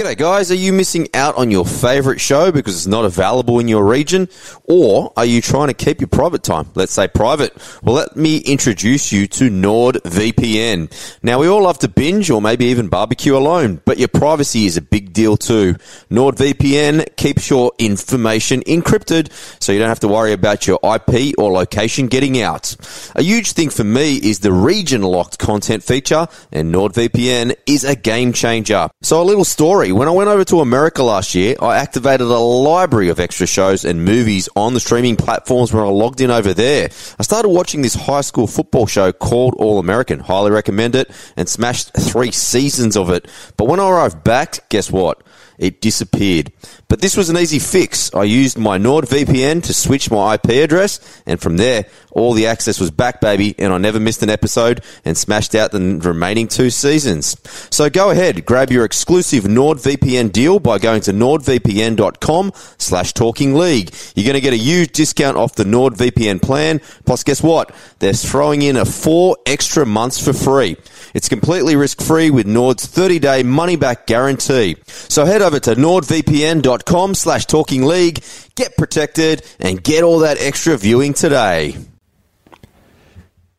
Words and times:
G'day, 0.00 0.16
guys. 0.16 0.50
Are 0.50 0.54
you 0.54 0.72
missing 0.72 1.08
out 1.12 1.36
on 1.36 1.50
your 1.50 1.66
favourite 1.66 2.22
show 2.22 2.50
because 2.50 2.74
it's 2.74 2.86
not 2.86 3.04
available 3.04 3.58
in 3.58 3.68
your 3.68 3.84
region? 3.84 4.30
Or 4.64 5.12
are 5.14 5.26
you 5.26 5.42
trying 5.42 5.68
to 5.68 5.74
keep 5.74 6.00
your 6.00 6.08
private 6.08 6.42
time? 6.42 6.70
Let's 6.74 6.92
say 6.92 7.06
private. 7.06 7.54
Well, 7.82 7.96
let 7.96 8.16
me 8.16 8.38
introduce 8.38 9.12
you 9.12 9.26
to 9.26 9.50
NordVPN. 9.50 11.18
Now, 11.22 11.38
we 11.38 11.48
all 11.48 11.64
love 11.64 11.80
to 11.80 11.88
binge 11.88 12.30
or 12.30 12.40
maybe 12.40 12.64
even 12.64 12.88
barbecue 12.88 13.36
alone, 13.36 13.82
but 13.84 13.98
your 13.98 14.08
privacy 14.08 14.64
is 14.64 14.78
a 14.78 14.80
big 14.80 15.12
deal 15.12 15.36
too. 15.36 15.74
NordVPN 16.10 17.14
keeps 17.16 17.50
your 17.50 17.72
information 17.78 18.62
encrypted 18.62 19.30
so 19.62 19.70
you 19.70 19.78
don't 19.78 19.90
have 19.90 20.00
to 20.00 20.08
worry 20.08 20.32
about 20.32 20.66
your 20.66 20.78
IP 20.82 21.34
or 21.36 21.52
location 21.52 22.06
getting 22.06 22.40
out. 22.40 22.74
A 23.16 23.22
huge 23.22 23.52
thing 23.52 23.68
for 23.68 23.84
me 23.84 24.16
is 24.16 24.38
the 24.38 24.50
region 24.50 25.02
locked 25.02 25.38
content 25.38 25.82
feature, 25.82 26.26
and 26.52 26.74
NordVPN 26.74 27.54
is 27.66 27.84
a 27.84 27.94
game 27.94 28.32
changer. 28.32 28.88
So, 29.02 29.20
a 29.20 29.24
little 29.24 29.44
story 29.44 29.89
when 29.92 30.08
I 30.08 30.10
went 30.10 30.28
over 30.28 30.44
to 30.44 30.60
America 30.60 31.02
last 31.02 31.34
year, 31.34 31.56
I 31.60 31.78
activated 31.78 32.26
a 32.26 32.38
library 32.38 33.08
of 33.08 33.20
extra 33.20 33.46
shows 33.46 33.84
and 33.84 34.04
movies 34.04 34.48
on 34.56 34.74
the 34.74 34.80
streaming 34.80 35.16
platforms 35.16 35.72
when 35.72 35.82
I 35.82 35.88
logged 35.88 36.20
in 36.20 36.30
over 36.30 36.52
there. 36.54 36.90
I 37.18 37.22
started 37.22 37.48
watching 37.48 37.82
this 37.82 37.94
high 37.94 38.20
school 38.20 38.46
football 38.46 38.86
show 38.86 39.12
called 39.12 39.54
All 39.58 39.78
American. 39.78 40.20
Highly 40.20 40.50
recommend 40.50 40.94
it 40.94 41.10
and 41.36 41.48
smashed 41.48 41.92
three 41.94 42.30
seasons 42.30 42.96
of 42.96 43.10
it. 43.10 43.28
But 43.56 43.68
when 43.68 43.80
I 43.80 43.88
arrived 43.88 44.22
back, 44.24 44.68
guess 44.68 44.90
what? 44.90 45.22
It 45.60 45.80
disappeared. 45.80 46.50
But 46.88 47.00
this 47.00 47.16
was 47.16 47.28
an 47.28 47.36
easy 47.36 47.60
fix. 47.60 48.12
I 48.14 48.24
used 48.24 48.58
my 48.58 48.78
NordVPN 48.78 49.62
to 49.64 49.74
switch 49.74 50.10
my 50.10 50.34
IP 50.34 50.50
address, 50.50 51.22
and 51.26 51.40
from 51.40 51.58
there, 51.58 51.84
all 52.10 52.32
the 52.32 52.46
access 52.46 52.80
was 52.80 52.90
back, 52.90 53.20
baby, 53.20 53.54
and 53.58 53.72
I 53.72 53.78
never 53.78 54.00
missed 54.00 54.22
an 54.22 54.30
episode 54.30 54.82
and 55.04 55.16
smashed 55.16 55.54
out 55.54 55.70
the 55.70 56.00
remaining 56.02 56.48
two 56.48 56.70
seasons. 56.70 57.36
So 57.70 57.88
go 57.90 58.10
ahead, 58.10 58.44
grab 58.44 58.72
your 58.72 58.84
exclusive 58.84 59.44
NordVPN 59.44 60.32
deal 60.32 60.58
by 60.58 60.78
going 60.78 61.02
to 61.02 61.12
nordvpn.com 61.12 62.52
slash 62.78 63.12
talking 63.12 63.54
league. 63.54 63.94
You're 64.16 64.24
going 64.24 64.34
to 64.34 64.40
get 64.40 64.54
a 64.54 64.56
huge 64.56 64.92
discount 64.92 65.36
off 65.36 65.54
the 65.54 65.64
NordVPN 65.64 66.42
plan. 66.42 66.80
Plus, 67.04 67.22
guess 67.22 67.42
what? 67.42 67.74
They're 67.98 68.14
throwing 68.14 68.62
in 68.62 68.76
a 68.76 68.84
four 68.84 69.36
extra 69.46 69.84
months 69.84 70.24
for 70.24 70.32
free. 70.32 70.76
It's 71.14 71.28
completely 71.28 71.76
risk 71.76 72.00
free 72.00 72.30
with 72.30 72.46
Nord's 72.46 72.86
30 72.86 73.18
day 73.18 73.42
money 73.42 73.76
back 73.76 74.06
guarantee. 74.06 74.76
So 74.86 75.24
head 75.24 75.42
over 75.42 75.49
to 75.58 75.74
nordvpn.com 75.74 77.14
slash 77.16 77.46
talking 77.46 77.82
league, 77.82 78.22
get 78.54 78.76
protected, 78.76 79.42
and 79.58 79.82
get 79.82 80.04
all 80.04 80.20
that 80.20 80.40
extra 80.40 80.76
viewing 80.76 81.14
today. 81.14 81.76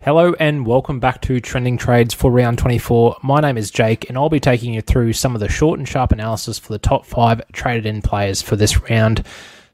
Hello 0.03 0.33
and 0.39 0.65
welcome 0.65 0.99
back 0.99 1.21
to 1.21 1.39
Trending 1.39 1.77
Trades 1.77 2.11
for 2.11 2.31
round 2.31 2.57
24. 2.57 3.17
My 3.21 3.39
name 3.39 3.55
is 3.55 3.69
Jake 3.69 4.09
and 4.09 4.17
I'll 4.17 4.29
be 4.29 4.39
taking 4.39 4.73
you 4.73 4.81
through 4.81 5.13
some 5.13 5.35
of 5.35 5.41
the 5.41 5.47
short 5.47 5.77
and 5.77 5.87
sharp 5.87 6.11
analysis 6.11 6.57
for 6.57 6.73
the 6.73 6.79
top 6.79 7.05
five 7.05 7.39
traded 7.51 7.85
in 7.85 8.01
players 8.01 8.41
for 8.41 8.55
this 8.55 8.89
round. 8.89 9.23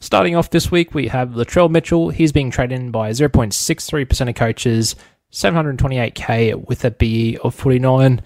Starting 0.02 0.36
off 0.36 0.50
this 0.50 0.70
week, 0.70 0.94
we 0.94 1.08
have 1.08 1.30
Latrell 1.30 1.70
Mitchell. 1.70 2.10
He's 2.10 2.34
being 2.34 2.52
traded 2.52 2.78
in 2.78 2.92
by 2.92 3.12
0.63% 3.12 4.28
of 4.30 4.36
coaches, 4.36 4.98
728k 5.32 6.68
with 6.68 6.84
a 6.84 6.92
BE 6.92 7.38
of 7.38 7.56
49. 7.56 8.22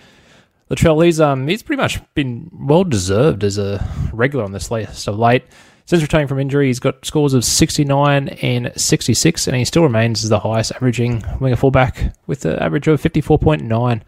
Latrell, 0.72 1.03
he's 1.03 1.19
um 1.19 1.47
he's 1.47 1.61
pretty 1.61 1.81
much 1.81 2.00
been 2.14 2.50
well 2.53 2.86
deserved 2.86 3.44
as 3.44 3.58
a 3.58 3.86
regular 4.14 4.45
on 4.45 4.53
this 4.53 4.72
list 4.72 5.08
of 5.08 5.19
late. 5.19 5.44
Since 5.86 6.02
returning 6.02 6.28
from 6.28 6.39
injury, 6.39 6.67
he's 6.67 6.80
got 6.80 7.05
scores 7.05 7.33
of 7.33 7.44
69 7.44 8.30
and 8.30 8.72
66, 8.78 9.47
and 9.47 9.58
he 9.58 9.66
still 9.66 9.83
remains 9.83 10.23
as 10.23 10.30
the 10.30 10.39
highest 10.39 10.72
averaging 10.72 11.25
winger 11.41 11.58
fullback 11.58 12.13
with 12.28 12.45
an 12.45 12.58
average 12.59 12.88
of 12.88 13.02
54.9. 13.02 14.02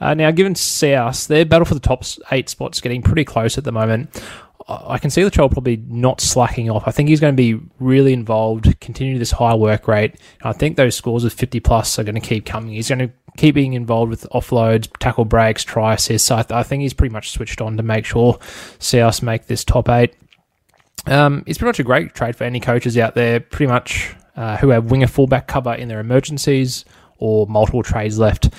Uh, 0.00 0.14
now, 0.14 0.30
given 0.32 0.56
South, 0.56 1.28
their 1.28 1.44
battle 1.44 1.64
for 1.64 1.74
the 1.74 1.80
top 1.80 2.04
eight 2.32 2.48
spots 2.48 2.80
getting 2.80 3.02
pretty 3.02 3.24
close 3.24 3.56
at 3.56 3.62
the 3.62 3.70
moment. 3.70 4.20
I 4.68 4.98
can 4.98 5.10
see 5.10 5.22
the 5.22 5.30
Latrell 5.30 5.50
probably 5.50 5.76
not 5.88 6.20
slacking 6.20 6.68
off. 6.70 6.88
I 6.88 6.90
think 6.90 7.08
he's 7.08 7.20
going 7.20 7.34
to 7.34 7.36
be 7.36 7.60
really 7.78 8.12
involved, 8.12 8.80
continue 8.80 9.16
this 9.16 9.30
high 9.30 9.54
work 9.54 9.86
rate. 9.86 10.16
I 10.42 10.52
think 10.52 10.76
those 10.76 10.96
scores 10.96 11.22
of 11.22 11.32
50 11.32 11.60
plus 11.60 11.98
are 11.98 12.04
going 12.04 12.16
to 12.16 12.20
keep 12.20 12.46
coming. 12.46 12.72
He's 12.72 12.88
going 12.88 12.98
to 12.98 13.10
keep 13.36 13.54
being 13.54 13.74
involved 13.74 14.10
with 14.10 14.26
offloads, 14.34 14.88
tackle 14.98 15.24
breaks, 15.24 15.62
try 15.62 15.94
assists. 15.94 16.26
So 16.26 16.36
I, 16.36 16.42
th- 16.42 16.56
I 16.56 16.64
think 16.64 16.82
he's 16.82 16.94
pretty 16.94 17.12
much 17.12 17.30
switched 17.30 17.60
on 17.60 17.76
to 17.76 17.84
make 17.84 18.04
sure 18.04 18.40
South 18.80 19.22
make 19.22 19.46
this 19.46 19.62
top 19.62 19.88
eight. 19.88 20.16
Um, 21.06 21.44
it's 21.46 21.58
pretty 21.58 21.68
much 21.68 21.80
a 21.80 21.84
great 21.84 22.14
trade 22.14 22.34
for 22.34 22.42
any 22.42 22.58
coaches 22.58 22.98
out 22.98 23.14
there, 23.14 23.38
pretty 23.38 23.70
much 23.70 24.16
uh, 24.34 24.56
who 24.56 24.70
have 24.70 24.90
winger 24.90 25.06
fullback 25.06 25.46
cover 25.46 25.74
in 25.74 25.86
their 25.86 26.00
emergencies 26.00 26.84
or 27.18 27.46
multiple 27.46 27.84
trades 27.84 28.18
left 28.18 28.50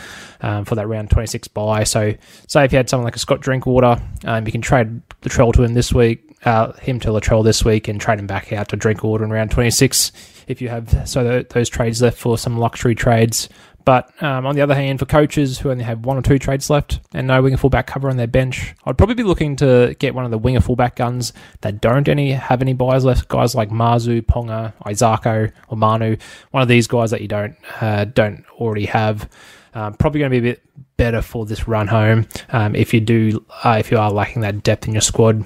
um, 0.42 0.66
for 0.66 0.76
that 0.76 0.88
round 0.88 1.10
26 1.10 1.48
buy. 1.50 1.84
So, 1.84 2.14
say 2.48 2.66
if 2.66 2.72
you 2.72 2.78
had 2.78 2.90
someone 2.90 3.06
like 3.06 3.16
a 3.16 3.20
Scott 3.20 3.42
Drinkwater, 3.42 4.02
um, 4.26 4.46
you 4.46 4.52
can 4.52 4.62
trade 4.62 5.02
the 5.22 5.30
Latrell 5.30 5.54
to 5.54 5.64
him 5.64 5.74
this 5.74 5.94
week, 5.94 6.24
uh, 6.46 6.74
him 6.74 7.00
to 7.02 7.10
Latrell 7.10 7.44
this 7.44 7.64
week, 7.64 7.88
and 7.88 8.00
trade 8.00 8.20
him 8.20 8.28
back 8.28 8.52
out 8.54 8.70
to 8.70 8.76
Drinkwater 8.76 9.24
in 9.24 9.32
round 9.32 9.52
26 9.52 10.12
if 10.48 10.62
you 10.62 10.70
have 10.70 11.08
so 11.08 11.44
those 11.50 11.70
trades 11.70 12.02
left 12.02 12.18
for 12.18 12.38
some 12.38 12.58
luxury 12.58 12.96
trades. 12.96 13.50
But 13.88 14.12
um, 14.22 14.46
on 14.46 14.54
the 14.54 14.62
other 14.62 14.76
hand, 14.76 15.00
for 15.00 15.06
coaches 15.06 15.60
who 15.60 15.72
only 15.72 15.86
have 15.86 16.06
one 16.06 16.18
or 16.18 16.22
two 16.22 16.38
trades 16.38 16.70
left 16.70 17.00
and 17.14 17.26
no 17.26 17.42
winger 17.42 17.56
fullback 17.56 17.88
cover 17.88 18.10
on 18.10 18.18
their 18.18 18.28
bench, 18.28 18.76
I'd 18.84 18.98
probably 18.98 19.16
be 19.16 19.24
looking 19.24 19.56
to 19.58 19.96
get 19.98 20.14
one 20.14 20.26
of 20.26 20.32
the 20.32 20.38
winger 20.38 20.60
fullback 20.60 20.98
guns 20.98 21.32
that 21.62 21.80
don't 21.80 22.10
any 22.10 22.32
have 22.32 22.62
any 22.62 22.74
buys 22.74 23.06
left. 23.06 23.30
Guys 23.30 23.56
like 23.56 23.70
Mazu, 23.70 24.22
Ponga, 24.24 24.74
Isaako, 24.86 25.54
or 25.70 25.78
Manu. 25.78 26.18
One 26.52 26.62
of 26.62 26.68
these 26.68 26.86
guys 26.86 27.12
that 27.12 27.22
you 27.22 27.30
don't 27.30 27.56
uh, 27.80 28.04
don't 28.04 28.44
already 28.60 28.88
have. 28.88 29.30
Um, 29.78 29.94
probably 29.94 30.22
going 30.22 30.32
to 30.32 30.42
be 30.42 30.50
a 30.50 30.54
bit 30.54 30.64
better 30.98 31.22
for 31.22 31.46
this 31.46 31.68
run 31.68 31.86
home 31.86 32.28
um, 32.50 32.76
if 32.76 32.96
you 32.96 33.00
do 33.00 33.46
uh, 33.64 33.78
if 33.80 33.92
you 33.92 34.00
are 34.00 34.10
lacking 34.10 34.42
that 34.42 34.64
depth 34.64 34.88
in 34.88 34.94
your 34.96 35.02
squad. 35.02 35.46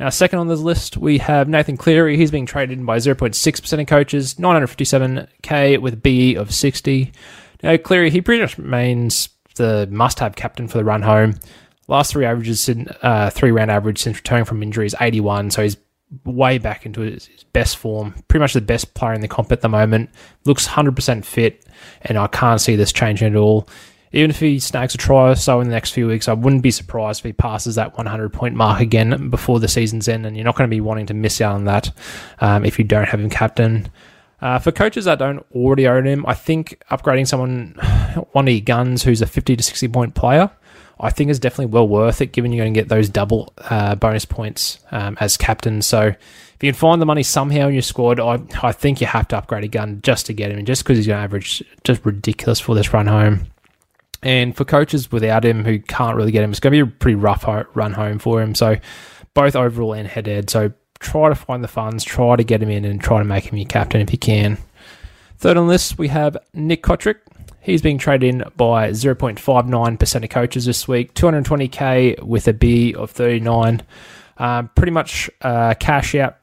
Now, 0.00 0.08
second 0.08 0.40
on 0.40 0.48
this 0.48 0.58
list, 0.58 0.96
we 0.96 1.18
have 1.18 1.48
Nathan 1.48 1.76
Cleary. 1.76 2.16
He's 2.16 2.32
being 2.32 2.44
traded 2.44 2.76
in 2.76 2.84
by 2.84 2.96
0.6% 2.96 3.80
of 3.80 3.86
coaches, 3.86 4.34
957k 4.34 5.80
with 5.80 6.02
BE 6.02 6.34
of 6.34 6.52
60. 6.52 7.12
Now, 7.62 7.76
Cleary, 7.76 8.10
he 8.10 8.20
pretty 8.20 8.42
much 8.42 8.58
remains 8.58 9.28
the 9.54 9.86
must-have 9.92 10.34
captain 10.34 10.66
for 10.66 10.78
the 10.78 10.84
run 10.84 11.02
home. 11.02 11.38
Last 11.86 12.10
three 12.10 12.24
averages, 12.24 12.68
uh, 12.68 13.30
three 13.30 13.52
round 13.52 13.70
average 13.70 14.00
since 14.02 14.16
returning 14.16 14.44
from 14.44 14.60
injury 14.64 14.86
is 14.86 14.96
81, 15.00 15.52
so 15.52 15.62
he's 15.62 15.76
way 16.24 16.58
back 16.58 16.86
into 16.86 17.00
his, 17.00 17.28
best 17.52 17.76
form. 17.76 18.14
Pretty 18.28 18.40
much 18.40 18.54
the 18.54 18.60
best 18.62 18.94
player 18.94 19.12
in 19.12 19.20
the 19.20 19.28
comp 19.28 19.52
at 19.52 19.60
the 19.60 19.68
moment. 19.68 20.10
Looks 20.44 20.66
100% 20.66 21.24
fit, 21.24 21.66
and 22.00 22.16
I 22.16 22.26
can't 22.26 22.60
see 22.60 22.76
this 22.76 22.92
changing 22.92 23.28
at 23.28 23.36
all. 23.36 23.68
Even 24.12 24.30
if 24.30 24.40
he 24.40 24.58
snags 24.58 24.94
a 24.94 24.98
try 24.98 25.30
or 25.30 25.34
so 25.34 25.60
in 25.60 25.68
the 25.68 25.74
next 25.74 25.90
few 25.92 26.06
weeks, 26.06 26.28
I 26.28 26.34
wouldn't 26.34 26.62
be 26.62 26.70
surprised 26.70 27.20
if 27.20 27.24
he 27.24 27.32
passes 27.32 27.74
that 27.76 27.96
100 27.96 28.32
point 28.32 28.54
mark 28.54 28.80
again 28.80 29.30
before 29.30 29.60
the 29.60 29.68
season's 29.68 30.08
end, 30.08 30.26
and 30.26 30.36
you're 30.36 30.44
not 30.44 30.56
going 30.56 30.68
to 30.68 30.74
be 30.74 30.80
wanting 30.80 31.06
to 31.06 31.14
miss 31.14 31.40
out 31.40 31.54
on 31.54 31.64
that 31.64 31.90
um, 32.40 32.64
if 32.64 32.78
you 32.78 32.84
don't 32.84 33.08
have 33.08 33.20
him 33.20 33.30
captain. 33.30 33.90
Uh, 34.40 34.58
for 34.58 34.72
coaches 34.72 35.04
that 35.04 35.18
don't 35.18 35.46
already 35.54 35.86
own 35.86 36.06
him, 36.06 36.26
I 36.26 36.34
think 36.34 36.82
upgrading 36.90 37.28
someone, 37.28 37.74
one 38.32 38.48
of 38.48 38.52
your 38.52 38.60
guns 38.60 39.02
who's 39.02 39.22
a 39.22 39.26
50 39.26 39.56
to 39.56 39.62
60 39.62 39.88
point 39.88 40.14
player, 40.14 40.50
I 41.02 41.10
think 41.10 41.30
is 41.30 41.40
definitely 41.40 41.66
well 41.66 41.88
worth 41.88 42.20
it, 42.20 42.32
given 42.32 42.52
you're 42.52 42.64
going 42.64 42.72
to 42.72 42.80
get 42.80 42.88
those 42.88 43.08
double 43.08 43.52
uh, 43.58 43.96
bonus 43.96 44.24
points 44.24 44.78
um, 44.92 45.16
as 45.20 45.36
captain. 45.36 45.82
So 45.82 46.00
if 46.02 46.56
you 46.60 46.72
can 46.72 46.78
find 46.78 47.02
the 47.02 47.06
money 47.06 47.24
somehow 47.24 47.66
in 47.66 47.74
your 47.74 47.82
squad, 47.82 48.20
I, 48.20 48.40
I 48.62 48.70
think 48.70 49.00
you 49.00 49.08
have 49.08 49.26
to 49.28 49.36
upgrade 49.36 49.64
a 49.64 49.68
gun 49.68 50.00
just 50.02 50.26
to 50.26 50.32
get 50.32 50.52
him, 50.52 50.64
just 50.64 50.84
because 50.84 50.98
he's 50.98 51.08
going 51.08 51.18
to 51.18 51.24
average 51.24 51.62
just 51.82 52.04
ridiculous 52.06 52.60
for 52.60 52.76
this 52.76 52.92
run 52.92 53.08
home. 53.08 53.48
And 54.22 54.56
for 54.56 54.64
coaches 54.64 55.10
without 55.10 55.44
him 55.44 55.64
who 55.64 55.80
can't 55.80 56.16
really 56.16 56.30
get 56.30 56.44
him, 56.44 56.50
it's 56.50 56.60
going 56.60 56.72
to 56.72 56.84
be 56.84 56.88
a 56.88 56.94
pretty 56.94 57.16
rough 57.16 57.44
run 57.74 57.92
home 57.92 58.20
for 58.20 58.40
him. 58.40 58.54
So 58.54 58.76
both 59.34 59.56
overall 59.56 59.94
and 59.94 60.06
head 60.06 60.28
head. 60.28 60.50
So 60.50 60.72
try 61.00 61.28
to 61.28 61.34
find 61.34 61.64
the 61.64 61.68
funds, 61.68 62.04
try 62.04 62.36
to 62.36 62.44
get 62.44 62.62
him 62.62 62.70
in, 62.70 62.84
and 62.84 63.00
try 63.00 63.18
to 63.18 63.24
make 63.24 63.46
him 63.46 63.58
your 63.58 63.66
captain 63.66 64.00
if 64.00 64.12
you 64.12 64.18
can. 64.18 64.58
Third 65.38 65.56
on 65.56 65.66
the 65.66 65.72
list, 65.72 65.98
we 65.98 66.06
have 66.08 66.36
Nick 66.54 66.84
Cotric. 66.84 67.16
He's 67.62 67.80
being 67.80 67.98
traded 67.98 68.34
in 68.34 68.44
by 68.56 68.90
0.59% 68.90 70.24
of 70.24 70.30
coaches 70.30 70.66
this 70.66 70.88
week, 70.88 71.14
220k 71.14 72.20
with 72.22 72.48
a 72.48 72.52
B 72.52 72.92
of 72.94 73.10
39. 73.12 73.82
Um, 74.38 74.70
pretty 74.74 74.90
much 74.90 75.30
uh, 75.42 75.74
cash 75.78 76.16
out 76.16 76.38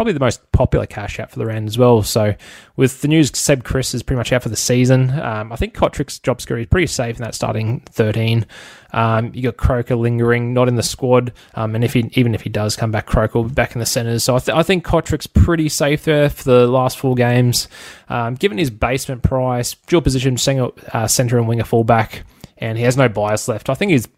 probably 0.00 0.14
the 0.14 0.18
most 0.18 0.50
popular 0.52 0.86
cash 0.86 1.20
out 1.20 1.30
for 1.30 1.38
the 1.38 1.44
round 1.44 1.68
as 1.68 1.76
well. 1.76 2.02
So 2.02 2.34
with 2.74 3.02
the 3.02 3.08
news, 3.08 3.36
Seb 3.36 3.64
Kris 3.64 3.92
is 3.92 4.02
pretty 4.02 4.16
much 4.16 4.32
out 4.32 4.42
for 4.42 4.48
the 4.48 4.56
season. 4.56 5.10
Um, 5.10 5.52
I 5.52 5.56
think 5.56 5.74
Cotric's 5.74 6.18
job 6.18 6.40
security 6.40 6.62
is 6.62 6.70
pretty 6.70 6.86
safe 6.86 7.16
in 7.16 7.22
that 7.22 7.34
starting 7.34 7.80
13. 7.80 8.46
Um, 8.94 9.30
you 9.34 9.42
got 9.42 9.58
Croker 9.58 9.96
lingering, 9.96 10.54
not 10.54 10.68
in 10.68 10.76
the 10.76 10.82
squad, 10.82 11.34
um, 11.54 11.74
and 11.74 11.84
if 11.84 11.92
he 11.92 12.10
even 12.14 12.34
if 12.34 12.40
he 12.40 12.48
does 12.48 12.76
come 12.76 12.90
back, 12.90 13.04
Croker 13.04 13.40
will 13.40 13.48
be 13.48 13.52
back 13.52 13.74
in 13.74 13.78
the 13.78 13.84
centres. 13.84 14.24
So 14.24 14.36
I, 14.36 14.38
th- 14.38 14.56
I, 14.56 14.62
think 14.62 14.86
Cotric's 14.86 15.26
pretty 15.26 15.68
safe 15.68 16.04
there 16.04 16.30
for 16.30 16.44
the 16.44 16.66
last 16.66 16.96
four 16.96 17.14
games. 17.14 17.68
Um, 18.08 18.36
given 18.36 18.56
his 18.56 18.70
basement 18.70 19.22
price, 19.22 19.74
dual 19.86 20.00
position, 20.00 20.38
single, 20.38 20.74
uh, 20.94 21.08
centre 21.08 21.36
and 21.36 21.46
winger 21.46 21.64
fullback, 21.64 22.24
and 22.56 22.78
he 22.78 22.84
has 22.84 22.96
no 22.96 23.10
bias 23.10 23.48
left. 23.48 23.68
I 23.68 23.74
think 23.74 23.92
he's 23.92 24.08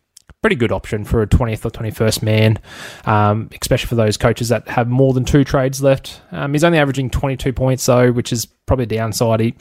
pretty 0.43 0.57
good 0.57 0.73
option 0.73 1.05
for 1.05 1.23
a 1.23 1.27
20th 1.27 1.65
or 1.65 1.71
21st 1.71 2.23
man, 2.23 2.59
um, 3.07 3.49
especially 3.61 3.87
for 3.87 3.95
those 3.95 4.17
coaches 4.17 4.49
that 4.49 4.69
have 4.69 4.89
more 4.89 5.13
than 5.13 5.25
two 5.25 5.45
trades 5.45 5.83
left. 5.83 6.21
Um, 6.33 6.53
he's 6.53 6.65
only 6.65 6.79
averaging 6.79 7.11
22 7.11 7.53
points, 7.53 7.87
though, 7.87 8.13
which 8.13 8.33
is 8.33 8.47
probably 8.67 8.87
downside. 8.87 9.41
He, 9.41 9.55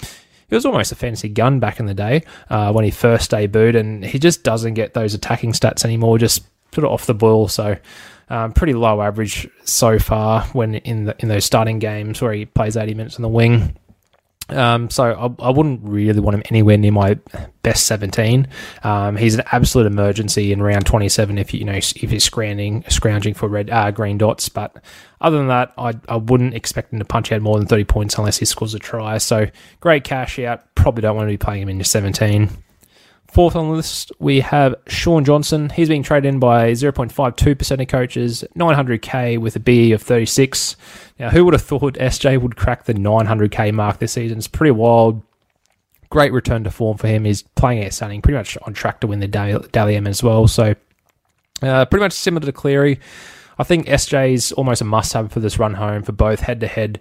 he 0.49 0.55
was 0.55 0.65
almost 0.65 0.91
a 0.91 0.95
fantasy 0.95 1.29
gun 1.29 1.59
back 1.59 1.79
in 1.79 1.85
the 1.85 1.93
day 1.93 2.23
uh, 2.49 2.73
when 2.73 2.83
he 2.83 2.91
first 2.91 3.31
debuted, 3.31 3.77
and 3.77 4.03
he 4.03 4.19
just 4.19 4.43
doesn't 4.43 4.73
get 4.73 4.93
those 4.93 5.13
attacking 5.13 5.53
stats 5.53 5.85
anymore. 5.85 6.17
Just 6.17 6.43
sort 6.73 6.85
of 6.85 6.91
off 6.91 7.05
the 7.05 7.13
boil. 7.13 7.47
So 7.47 7.77
um, 8.29 8.53
pretty 8.53 8.73
low 8.73 9.01
average 9.01 9.47
so 9.65 9.99
far 9.99 10.43
when 10.53 10.75
in 10.75 11.05
the, 11.05 11.15
in 11.19 11.27
those 11.27 11.45
starting 11.45 11.79
games 11.79 12.21
where 12.21 12.33
he 12.33 12.45
plays 12.45 12.75
80 12.75 12.95
minutes 12.95 13.15
on 13.17 13.21
the 13.21 13.27
wing. 13.27 13.77
Um, 14.51 14.89
so 14.89 15.03
I, 15.39 15.47
I, 15.47 15.49
wouldn't 15.49 15.81
really 15.83 16.19
want 16.19 16.35
him 16.35 16.43
anywhere 16.49 16.77
near 16.77 16.91
my 16.91 17.17
best 17.63 17.85
17. 17.87 18.47
Um, 18.83 19.15
he's 19.15 19.35
an 19.35 19.43
absolute 19.51 19.87
emergency 19.87 20.51
in 20.51 20.61
round 20.61 20.85
27 20.85 21.37
if 21.37 21.53
you, 21.53 21.59
you 21.59 21.65
know 21.65 21.73
if 21.73 21.91
he's 21.93 22.23
scrounging 22.23 22.83
scrounging 22.89 23.33
for 23.33 23.47
red 23.47 23.69
uh, 23.69 23.91
green 23.91 24.17
dots. 24.17 24.49
But 24.49 24.83
other 25.21 25.37
than 25.37 25.47
that, 25.47 25.73
I, 25.77 25.93
I 26.09 26.17
wouldn't 26.17 26.53
expect 26.53 26.91
him 26.91 26.99
to 26.99 27.05
punch 27.05 27.31
out 27.31 27.41
more 27.41 27.57
than 27.57 27.67
30 27.67 27.85
points 27.85 28.17
unless 28.17 28.37
he 28.37 28.45
scores 28.45 28.73
a 28.73 28.79
try. 28.79 29.17
So 29.17 29.47
great 29.79 30.03
cash 30.03 30.37
out. 30.39 30.63
Probably 30.75 31.01
don't 31.01 31.15
want 31.15 31.27
to 31.27 31.33
be 31.33 31.37
playing 31.37 31.61
him 31.61 31.69
in 31.69 31.77
your 31.77 31.85
17. 31.85 32.49
Fourth 33.31 33.55
on 33.55 33.69
the 33.69 33.75
list, 33.75 34.11
we 34.19 34.41
have 34.41 34.75
Shaun 34.87 35.23
Johnson. 35.23 35.69
He's 35.69 35.87
being 35.87 36.03
traded 36.03 36.33
in 36.33 36.39
by 36.39 36.71
0.52% 36.73 37.81
of 37.81 37.87
coaches, 37.87 38.43
900k 38.57 39.37
with 39.37 39.55
a 39.55 39.59
BE 39.61 39.93
of 39.93 40.01
36. 40.01 40.75
Now, 41.17 41.29
who 41.29 41.45
would 41.45 41.53
have 41.53 41.61
thought 41.61 41.93
SJ 41.93 42.41
would 42.41 42.57
crack 42.57 42.83
the 42.83 42.93
900k 42.93 43.73
mark 43.73 43.99
this 43.99 44.11
season? 44.11 44.37
It's 44.37 44.49
pretty 44.49 44.71
wild. 44.71 45.21
Great 46.09 46.33
return 46.33 46.65
to 46.65 46.71
form 46.71 46.97
for 46.97 47.07
him. 47.07 47.23
He's 47.23 47.41
playing 47.41 47.85
outstanding, 47.85 48.21
pretty 48.21 48.35
much 48.35 48.57
on 48.63 48.73
track 48.73 48.99
to 48.99 49.07
win 49.07 49.21
the 49.21 49.29
Dally 49.29 49.95
M 49.95 50.07
as 50.07 50.21
well. 50.21 50.49
So, 50.49 50.75
uh, 51.61 51.85
pretty 51.85 52.03
much 52.03 52.11
similar 52.11 52.45
to 52.45 52.51
Cleary. 52.51 52.99
I 53.57 53.63
think 53.63 53.87
SJ 53.87 54.33
is 54.33 54.51
almost 54.51 54.81
a 54.81 54.85
must 54.85 55.13
have 55.13 55.31
for 55.31 55.39
this 55.39 55.57
run 55.57 55.75
home 55.75 56.03
for 56.03 56.11
both 56.11 56.41
head 56.41 56.59
to 56.59 56.67
head 56.67 56.99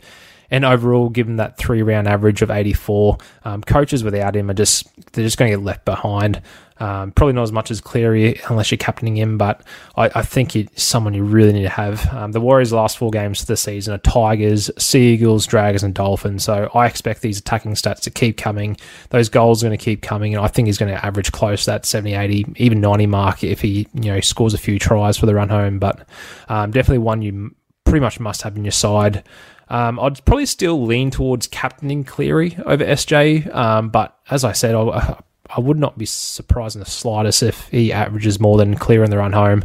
and 0.50 0.64
overall, 0.64 1.08
given 1.08 1.36
that 1.36 1.56
three 1.56 1.82
round 1.82 2.08
average 2.08 2.42
of 2.42 2.50
84, 2.50 3.18
um, 3.44 3.62
coaches 3.62 4.02
without 4.02 4.34
him 4.34 4.50
are 4.50 4.54
just 4.54 4.88
they're 5.12 5.24
just 5.24 5.38
going 5.38 5.50
to 5.50 5.56
get 5.56 5.64
left 5.64 5.84
behind. 5.84 6.42
Um, 6.80 7.12
probably 7.12 7.34
not 7.34 7.42
as 7.42 7.52
much 7.52 7.70
as 7.70 7.78
Cleary 7.78 8.40
unless 8.48 8.70
you're 8.70 8.78
captaining 8.78 9.16
him, 9.16 9.36
but 9.36 9.62
I, 9.96 10.10
I 10.14 10.22
think 10.22 10.52
he's 10.52 10.68
someone 10.76 11.12
you 11.12 11.24
really 11.24 11.52
need 11.52 11.64
to 11.64 11.68
have. 11.68 12.10
Um, 12.12 12.32
the 12.32 12.40
Warriors' 12.40 12.72
last 12.72 12.96
four 12.96 13.10
games 13.10 13.42
of 13.42 13.48
the 13.48 13.56
season 13.56 13.92
are 13.92 13.98
Tigers, 13.98 14.70
Sea 14.78 15.12
Eagles, 15.12 15.46
Dragons, 15.46 15.82
and 15.82 15.92
Dolphins. 15.92 16.42
So 16.42 16.70
I 16.74 16.86
expect 16.86 17.20
these 17.20 17.38
attacking 17.38 17.72
stats 17.74 18.00
to 18.00 18.10
keep 18.10 18.38
coming. 18.38 18.78
Those 19.10 19.28
goals 19.28 19.62
are 19.62 19.66
going 19.66 19.78
to 19.78 19.84
keep 19.84 20.00
coming, 20.00 20.34
and 20.34 20.42
I 20.42 20.48
think 20.48 20.66
he's 20.66 20.78
going 20.78 20.92
to 20.92 21.04
average 21.04 21.32
close 21.32 21.64
to 21.66 21.72
that 21.72 21.84
70, 21.84 22.14
80, 22.14 22.46
even 22.56 22.80
90 22.80 23.06
mark 23.06 23.44
if 23.44 23.60
he 23.60 23.86
you 23.92 24.12
know 24.12 24.20
scores 24.20 24.54
a 24.54 24.58
few 24.58 24.78
tries 24.78 25.18
for 25.18 25.26
the 25.26 25.34
run 25.34 25.50
home. 25.50 25.78
But 25.78 26.08
um, 26.48 26.70
definitely 26.70 26.98
one 26.98 27.20
you 27.20 27.54
pretty 27.90 28.00
much 28.00 28.20
must 28.20 28.42
have 28.42 28.56
in 28.56 28.64
your 28.64 28.72
side. 28.72 29.24
Um, 29.68 30.00
I'd 30.00 30.24
probably 30.24 30.46
still 30.46 30.84
lean 30.84 31.10
towards 31.10 31.46
captaining 31.46 32.04
Cleary 32.04 32.56
over 32.64 32.84
SJ, 32.84 33.52
um, 33.54 33.90
but 33.90 34.16
as 34.30 34.44
I 34.44 34.52
said, 34.52 34.74
I, 34.74 35.18
I, 35.50 35.60
would 35.60 35.78
not 35.78 35.98
be 35.98 36.06
surprised 36.06 36.76
in 36.76 36.80
the 36.80 36.90
slightest 36.90 37.42
if 37.42 37.68
he 37.68 37.92
averages 37.92 38.40
more 38.40 38.56
than 38.56 38.76
Cleary 38.76 39.04
in 39.04 39.10
the 39.10 39.18
run 39.18 39.32
home 39.32 39.64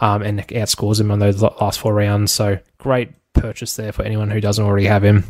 um, 0.00 0.22
and 0.22 0.40
outscores 0.48 1.00
him 1.00 1.10
on 1.10 1.18
those 1.18 1.42
last 1.42 1.78
four 1.78 1.94
rounds. 1.94 2.32
So 2.32 2.58
great 2.78 3.10
purchase 3.34 3.76
there 3.76 3.92
for 3.92 4.02
anyone 4.02 4.30
who 4.30 4.40
doesn't 4.40 4.64
already 4.64 4.86
have 4.86 5.04
him. 5.04 5.24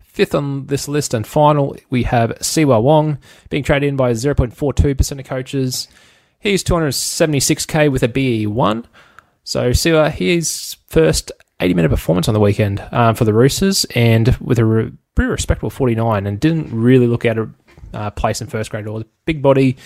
Fifth 0.00 0.34
on 0.34 0.66
this 0.66 0.88
list 0.88 1.12
and 1.12 1.26
final, 1.26 1.76
we 1.90 2.04
have 2.04 2.30
Siua 2.38 2.82
Wong 2.82 3.18
being 3.50 3.62
traded 3.62 3.90
in 3.90 3.96
by 3.96 4.12
0.42% 4.12 5.18
of 5.18 5.26
coaches. 5.26 5.88
He's 6.38 6.64
276k 6.64 7.92
with 7.92 8.02
a 8.02 8.08
BE1. 8.08 8.86
So 9.46 9.70
Siua, 9.70 10.10
his 10.10 10.76
first 10.88 11.30
80 11.60 11.74
minute 11.74 11.88
performance 11.88 12.26
on 12.26 12.34
the 12.34 12.40
weekend 12.40 12.84
um, 12.90 13.14
for 13.14 13.24
the 13.24 13.32
Roosters 13.32 13.84
and 13.94 14.36
with 14.38 14.58
a 14.58 14.64
re- 14.64 14.92
pretty 15.14 15.30
respectable 15.30 15.70
49 15.70 16.26
and 16.26 16.40
didn't 16.40 16.72
really 16.72 17.06
look 17.06 17.24
out 17.24 17.38
of 17.38 17.54
uh, 17.94 18.10
place 18.10 18.40
in 18.40 18.48
first 18.48 18.72
grade 18.72 18.88
or 18.88 19.04
big 19.24 19.42
body, 19.42 19.76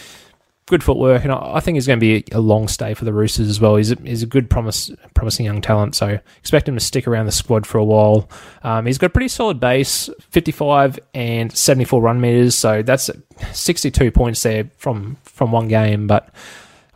good 0.64 0.82
footwork, 0.82 1.24
and 1.24 1.32
I, 1.32 1.56
I 1.56 1.60
think 1.60 1.76
he's 1.76 1.86
going 1.86 2.00
to 2.00 2.00
be 2.00 2.24
a 2.32 2.40
long 2.40 2.68
stay 2.68 2.94
for 2.94 3.04
the 3.04 3.12
Roosters 3.12 3.50
as 3.50 3.60
well. 3.60 3.76
He's 3.76 3.92
a, 3.92 3.96
he's 3.96 4.22
a 4.22 4.26
good, 4.26 4.48
promise, 4.48 4.90
promising 5.12 5.44
young 5.44 5.60
talent, 5.60 5.94
so 5.94 6.18
expect 6.38 6.66
him 6.66 6.74
to 6.74 6.80
stick 6.80 7.06
around 7.06 7.26
the 7.26 7.32
squad 7.32 7.66
for 7.66 7.76
a 7.76 7.84
while. 7.84 8.30
Um, 8.62 8.86
he's 8.86 8.96
got 8.96 9.08
a 9.08 9.10
pretty 9.10 9.28
solid 9.28 9.60
base, 9.60 10.08
55 10.30 10.98
and 11.12 11.54
74 11.54 12.00
run 12.00 12.18
meters, 12.18 12.54
so 12.54 12.80
that's 12.80 13.10
62 13.52 14.10
points 14.10 14.42
there 14.42 14.70
from 14.78 15.18
from 15.22 15.52
one 15.52 15.68
game, 15.68 16.06
but 16.06 16.30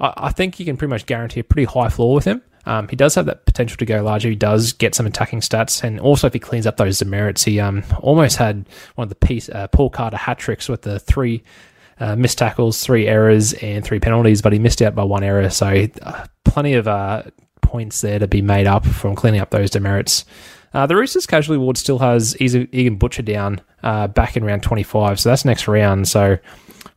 I 0.01 0.31
think 0.31 0.59
you 0.59 0.65
can 0.65 0.79
pretty 0.79 0.91
much 0.91 1.05
guarantee 1.05 1.41
a 1.41 1.45
pretty 1.45 1.67
high 1.67 1.91
floor 1.91 2.15
with 2.15 2.25
him. 2.25 2.41
Um, 2.67 2.89
he 2.89 2.97
does 2.97 3.15
have 3.15 3.27
that 3.27 3.45
potential 3.47 3.77
to 3.77 3.85
go 3.85 4.03
larger. 4.03 4.29
He 4.29 4.37
does 4.37 4.73
get 4.73 4.95
some 4.95 5.07
attacking 5.07 5.41
stats, 5.41 5.83
and 5.83 6.01
also 6.01 6.27
if 6.27 6.33
he 6.33 6.39
cleans 6.39 6.67
up 6.67 6.77
those 6.77 6.99
demerits, 6.99 7.45
he 7.45 7.61
um, 7.61 7.85
almost 8.01 8.37
had 8.37 8.67
one 8.95 9.05
of 9.05 9.09
the 9.11 9.27
piece, 9.27 9.49
uh, 9.49 9.69
Paul 9.69 9.91
Carter 9.91 10.17
hat 10.17 10.39
tricks 10.39 10.69
with 10.69 10.83
the 10.83 10.99
three 10.99 11.43
uh, 12.01 12.17
missed 12.17 12.39
tackles, 12.39 12.83
three 12.83 13.07
errors, 13.07 13.53
and 13.55 13.85
three 13.85 14.01
penalties, 14.01 14.43
but 14.43 14.53
he 14.53 14.59
missed 14.59 14.83
out 14.83 14.95
by 14.95 15.05
one 15.05 15.23
error. 15.23 15.49
So 15.51 15.87
uh, 16.03 16.27
plenty 16.45 16.75
of 16.75 16.89
uh, 16.89 17.23
points 17.63 18.01
there 18.01 18.19
to 18.19 18.29
be 18.29 18.43
made 18.43 18.67
up 18.67 18.85
from 18.85 19.15
cleaning 19.15 19.41
up 19.41 19.51
those 19.51 19.71
demerits. 19.71 20.25
Uh, 20.73 20.87
the 20.87 20.97
Roosters 20.97 21.27
casualty 21.27 21.59
ward 21.59 21.77
still 21.77 22.01
has 22.01 22.37
Egan 22.41 22.97
Butcher 22.97 23.23
down 23.23 23.61
uh, 23.85 24.09
back 24.09 24.37
in 24.37 24.45
round 24.45 24.63
25, 24.65 25.21
so 25.21 25.29
that's 25.29 25.45
next 25.45 25.69
round. 25.69 26.09
So 26.09 26.39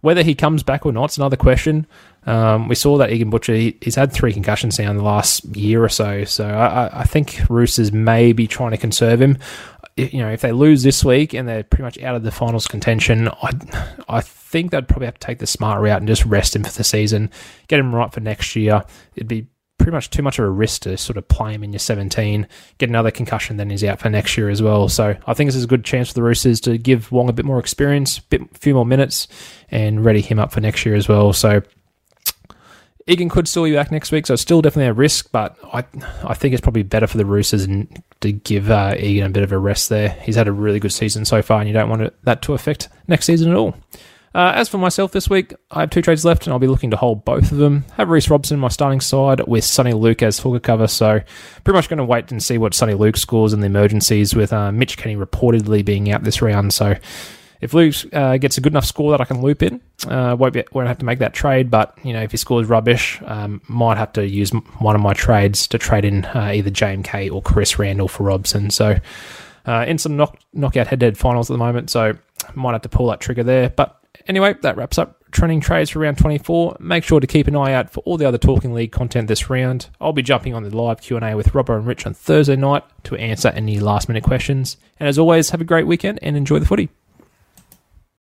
whether 0.02 0.24
he 0.24 0.34
comes 0.34 0.64
back 0.64 0.86
or 0.86 0.92
not 0.92 1.12
is 1.12 1.18
another 1.18 1.38
question. 1.38 1.86
Um, 2.28 2.68
we 2.68 2.76
saw 2.76 2.98
that 2.98 3.12
Egan 3.12 3.30
Butcher, 3.30 3.56
he, 3.56 3.78
he's 3.82 3.96
had 3.96 4.12
three 4.12 4.34
concussions 4.34 4.78
now 4.78 4.92
in 4.92 4.98
the 4.98 5.04
last 5.04 5.46
year 5.56 5.84
or 5.84 5.90
so. 5.90 6.26
So 6.26 6.46
I, 6.46 7.02
I 7.02 7.04
think 7.06 7.42
Roosters 7.50 7.94
may 7.94 8.34
be 8.34 8.48
trying 8.48 8.72
to 8.72 8.78
conserve 8.78 9.22
him. 9.22 9.38
You 9.96 10.20
know, 10.20 10.30
if 10.30 10.42
they 10.42 10.52
lose 10.52 10.84
this 10.84 11.04
week 11.04 11.34
and 11.34 11.48
they're 11.48 11.64
pretty 11.64 11.84
much 11.84 11.98
out 12.04 12.16
of 12.16 12.24
the 12.24 12.32
finals 12.32 12.68
contention, 12.68 13.30
I, 13.30 13.52
I 14.10 14.22
think 14.22 14.72
they'd 14.72 14.88
probably 14.88 15.06
have 15.08 15.18
to 15.18 15.26
take 15.26 15.40
the 15.40 15.48
smart 15.48 15.82
route 15.82 15.98
and 15.98 16.08
just 16.08 16.26
rest 16.26 16.56
him 16.56 16.64
for 16.64 16.72
the 16.72 16.84
season, 16.84 17.32
get 17.68 17.80
him 17.80 17.96
right 17.96 18.12
for 18.12 18.20
next 18.20 18.56
year. 18.56 18.84
It'd 19.16 19.28
be 19.28 19.48
pretty 19.78 19.96
much 19.96 20.10
too 20.10 20.22
much 20.22 20.38
of 20.38 20.44
a 20.44 20.50
risk 20.50 20.82
to 20.82 20.98
sort 20.98 21.16
of 21.16 21.26
play 21.30 21.54
him 21.54 21.64
in 21.64 21.72
your 21.72 21.80
17, 21.80 22.46
get 22.78 22.90
another 22.90 23.10
concussion, 23.10 23.56
then 23.56 23.70
he's 23.70 23.86
out 23.86 24.00
for 24.00 24.10
next 24.10 24.38
year 24.38 24.50
as 24.50 24.62
well. 24.62 24.90
So 24.90 25.16
I 25.26 25.34
think 25.34 25.48
this 25.48 25.56
is 25.56 25.64
a 25.64 25.68
good 25.68 25.86
chance 25.86 26.10
for 26.10 26.16
the 26.16 26.24
Roosters 26.24 26.60
to 26.62 26.78
give 26.78 27.10
Wong 27.12 27.30
a 27.30 27.34
bit 27.34 27.46
more 27.46 27.60
experience, 27.60 28.20
bit 28.20 28.42
few 28.58 28.74
more 28.74 28.86
minutes, 28.86 29.30
and 29.70 30.04
ready 30.04 30.20
him 30.20 30.40
up 30.40 30.52
for 30.52 30.60
next 30.60 30.86
year 30.86 30.96
as 30.96 31.08
well. 31.08 31.32
So 31.32 31.62
Egan 33.08 33.30
could 33.30 33.48
still 33.48 33.64
be 33.64 33.74
back 33.74 33.92
next 33.92 34.12
week, 34.12 34.28
so 34.28 34.34
it's 34.34 34.42
still 34.42 34.62
definitely 34.62 34.90
a 34.90 34.94
risk, 34.94 35.32
but 35.32 35.58
I 35.74 35.86
I 36.24 36.34
think 36.34 36.54
it's 36.54 36.62
probably 36.62 36.84
better 36.84 37.08
for 37.08 37.18
the 37.18 37.26
Roosters 37.26 37.66
to 38.20 38.32
give 38.32 38.70
uh, 38.70 38.96
Egan 38.98 39.28
a 39.28 39.30
bit 39.30 39.44
of 39.44 39.52
a 39.54 39.58
rest 39.58 39.88
there. 39.90 40.10
He's 40.10 40.36
had 40.36 40.48
a 40.48 40.52
really 40.52 40.80
good 40.80 40.92
season 40.92 41.24
so 41.24 41.42
far, 41.42 41.60
and 41.60 41.70
you 41.70 41.74
don't 41.74 41.90
want 41.90 42.02
it, 42.02 42.16
that 42.24 42.42
to 42.44 42.54
affect 42.54 42.90
next 43.08 43.26
season 43.26 43.52
at 43.52 43.58
all. 43.58 43.76
Uh, 44.36 44.52
as 44.54 44.70
for 44.70 44.78
myself 44.78 45.14
this 45.14 45.30
week, 45.30 45.54
I 45.72 45.80
have 45.80 45.90
two 45.90 46.02
trades 46.02 46.26
left, 46.26 46.46
and 46.46 46.54
I'll 46.54 46.60
be 46.60 46.68
looking 46.68 46.92
to 46.92 46.98
hold 46.98 47.26
both 47.26 47.52
of 47.52 47.58
them. 47.58 47.86
Have 47.96 48.10
Reece 48.10 48.30
Robson 48.30 48.56
in 48.56 48.60
my 48.60 48.68
starting 48.68 49.02
side 49.02 49.42
with 49.48 49.64
Soni 49.64 50.00
Luke 50.00 50.22
as 50.22 50.40
hooker 50.40 50.60
cover, 50.60 50.88
so 50.88 51.22
pretty 51.64 51.76
much 51.76 51.90
going 51.90 51.98
to 51.98 52.06
wait 52.06 52.32
and 52.32 52.44
see 52.44 52.58
what 52.58 52.74
Soni 52.74 53.00
Luke 53.00 53.18
scores 53.18 53.54
in 53.54 53.62
the 53.62 53.66
emergencies 53.66 54.36
with 54.36 54.54
uh, 54.54 54.72
Mitch 54.72 54.98
Kenny 54.98 55.16
reportedly 55.16 55.84
being 55.84 56.12
out 56.12 56.24
this 56.24 56.42
round. 56.42 56.74
So 56.74 56.96
if 57.62 57.74
Luke 57.74 57.96
uh, 58.14 58.38
gets 58.38 58.58
a 58.58 58.62
good 58.62 58.74
enough 58.74 58.86
score 58.86 59.12
that 59.12 59.22
I 59.22 59.26
can 59.26 59.42
loop 59.42 59.64
in, 59.64 59.82
uh, 60.08 60.36
won't 60.38 60.54
be, 60.54 60.64
won't 60.72 60.88
have 60.88 61.00
to 61.00 61.06
make 61.06 61.20
that 61.20 61.34
trade. 61.34 61.72
But 61.72 61.98
you 62.04 62.14
know, 62.14 62.22
if 62.22 62.32
he 62.32 62.38
scores 62.38 62.68
rubbish, 62.68 63.20
um, 63.26 63.62
might 63.68 63.98
have 63.98 64.14
to 64.14 64.28
use 64.28 64.52
one 64.80 64.96
of 64.96 65.02
my 65.02 65.14
trades 65.14 65.68
to 65.70 65.78
trade 65.78 66.06
in 66.06 66.26
uh, 66.26 66.52
either 66.54 66.70
JMK 66.70 67.32
or 67.32 67.42
Chris 67.42 67.80
Randall 67.80 68.08
for 68.08 68.24
Robson. 68.24 68.70
So 68.70 68.98
uh, 69.66 69.86
in 69.88 69.98
some 69.98 70.18
knock, 70.18 70.40
knockout 70.54 70.88
head-to-head 70.88 71.18
finals 71.18 71.50
at 71.50 71.54
the 71.54 71.60
moment, 71.60 71.90
so 71.90 72.18
might 72.56 72.74
have 72.74 72.84
to 72.84 72.90
pull 72.90 73.08
that 73.08 73.20
trigger 73.20 73.44
there. 73.44 73.70
But 73.70 74.00
anyway, 74.28 74.56
that 74.62 74.78
wraps 74.78 74.98
up 74.98 75.18
trending 75.32 75.60
trades 75.60 75.90
for 75.90 76.00
round 76.00 76.18
24. 76.18 76.78
Make 76.80 77.04
sure 77.04 77.20
to 77.20 77.28
keep 77.28 77.48
an 77.48 77.56
eye 77.56 77.74
out 77.74 77.90
for 77.90 78.02
all 78.02 78.18
the 78.18 78.26
other 78.26 78.38
Talking 78.38 78.74
League 78.74 78.92
content 78.92 79.28
this 79.28 79.50
round. 79.50 79.90
I'll 80.00 80.14
be 80.14 80.22
jumping 80.22 80.54
on 80.54 80.64
the 80.64 80.76
live 80.76 81.02
Q&A 81.02 81.36
with 81.36 81.50
Robbo 81.50 81.78
and 81.78 81.86
Rich 81.86 82.06
on 82.06 82.14
Thursday 82.14 82.56
night 82.56 82.84
to 83.04 83.16
answer 83.16 83.50
any 83.50 83.80
last 83.80 84.08
minute 84.08 84.24
questions. 84.24 84.78
And 85.00 85.08
as 85.08 85.20
always, 85.20 85.50
have 85.52 85.62
a 85.62 85.66
great 85.66 85.88
weekend 85.88 86.20
and 86.22 86.38
enjoy 86.38 86.60
the 86.60 86.66
footy. 86.66 86.90